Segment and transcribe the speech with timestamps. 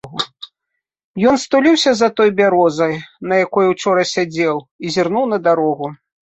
[1.31, 2.93] Ён стуліўся за той бярозай,
[3.33, 4.55] на якой учора сядзеў,
[4.87, 5.93] і зірнуў на дарогу.